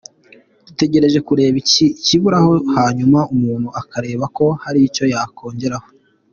Dutegereje 0.65 1.19
kureba 1.27 1.55
icyiburaho 1.61 2.53
hanyuma 2.75 3.19
umuntu 3.33 3.67
akareba 3.81 4.25
ko 4.37 4.45
hari 4.63 4.79
icyo 4.87 5.03
yakongeraho. 5.13 5.87